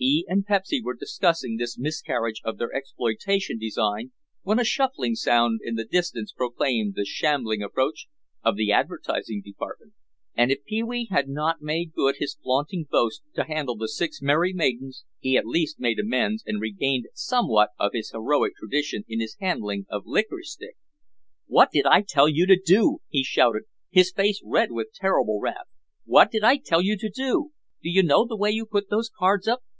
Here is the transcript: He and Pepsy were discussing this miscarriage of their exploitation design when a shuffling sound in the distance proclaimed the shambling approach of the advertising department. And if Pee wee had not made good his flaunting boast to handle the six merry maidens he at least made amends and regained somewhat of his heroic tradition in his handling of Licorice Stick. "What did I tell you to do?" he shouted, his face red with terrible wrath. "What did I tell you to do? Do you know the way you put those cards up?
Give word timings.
He 0.00 0.24
and 0.28 0.46
Pepsy 0.46 0.80
were 0.80 0.94
discussing 0.94 1.56
this 1.56 1.76
miscarriage 1.76 2.40
of 2.44 2.56
their 2.56 2.72
exploitation 2.72 3.58
design 3.58 4.12
when 4.44 4.60
a 4.60 4.64
shuffling 4.64 5.16
sound 5.16 5.58
in 5.64 5.74
the 5.74 5.84
distance 5.84 6.30
proclaimed 6.30 6.94
the 6.94 7.04
shambling 7.04 7.62
approach 7.64 8.06
of 8.44 8.54
the 8.54 8.70
advertising 8.70 9.42
department. 9.44 9.94
And 10.36 10.52
if 10.52 10.62
Pee 10.64 10.84
wee 10.84 11.08
had 11.10 11.28
not 11.28 11.62
made 11.62 11.94
good 11.94 12.18
his 12.20 12.36
flaunting 12.40 12.86
boast 12.88 13.22
to 13.34 13.42
handle 13.46 13.74
the 13.74 13.88
six 13.88 14.22
merry 14.22 14.52
maidens 14.52 15.04
he 15.18 15.36
at 15.36 15.44
least 15.46 15.80
made 15.80 15.98
amends 15.98 16.44
and 16.46 16.60
regained 16.60 17.06
somewhat 17.12 17.70
of 17.76 17.90
his 17.92 18.10
heroic 18.12 18.52
tradition 18.54 19.02
in 19.08 19.18
his 19.18 19.36
handling 19.40 19.84
of 19.90 20.06
Licorice 20.06 20.52
Stick. 20.52 20.76
"What 21.48 21.70
did 21.72 21.86
I 21.86 22.02
tell 22.06 22.28
you 22.28 22.46
to 22.46 22.56
do?" 22.56 22.98
he 23.08 23.24
shouted, 23.24 23.64
his 23.90 24.12
face 24.12 24.40
red 24.44 24.70
with 24.70 24.92
terrible 24.94 25.40
wrath. 25.40 25.66
"What 26.04 26.30
did 26.30 26.44
I 26.44 26.56
tell 26.58 26.80
you 26.82 26.96
to 26.98 27.10
do? 27.10 27.50
Do 27.82 27.90
you 27.90 28.04
know 28.04 28.24
the 28.24 28.36
way 28.36 28.52
you 28.52 28.64
put 28.64 28.90
those 28.90 29.10
cards 29.10 29.48
up? 29.48 29.64